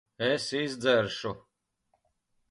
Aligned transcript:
Es 0.29 0.45
izdzeršu. 0.61 1.31